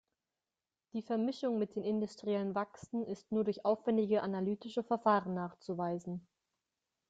Die 0.93 1.03
Vermischung 1.03 1.59
mit 1.59 1.75
den 1.75 1.83
industriellen 1.83 2.55
Wachsen 2.55 3.05
ist 3.05 3.31
nur 3.31 3.43
durch 3.43 3.65
aufwändige 3.65 4.23
analytische 4.23 4.81
Verfahren 4.83 5.35
nachzuweisen. 5.35 6.25